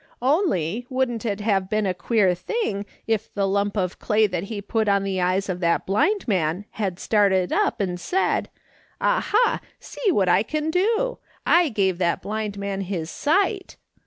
"Only, 0.23 0.87
wouldn't 0.89 1.27
it 1.27 1.41
have 1.41 1.69
been 1.69 1.85
a 1.85 1.93
queer 1.93 2.33
thing 2.33 2.87
if 3.05 3.31
the 3.35 3.47
lump 3.47 3.77
of 3.77 3.99
clay 3.99 4.25
that 4.25 4.45
he 4.45 4.59
put 4.59 4.87
on 4.87 5.03
the 5.03 5.21
eyes 5.21 5.47
of 5.47 5.59
that 5.59 5.85
blind 5.85 6.27
man 6.27 6.65
bad 6.79 6.97
started 6.97 7.53
up 7.53 7.79
and 7.79 7.99
said:' 7.99 8.49
Aha, 8.99 9.59
see 9.79 10.11
what 10.11 10.27
I 10.27 10.41
can 10.41 10.71
do! 10.71 11.19
I 11.45 11.69
gave 11.69 11.99
that 11.99 12.23
blind 12.23 12.57
man 12.57 12.81
his 12.81 13.11
sight 13.11 13.77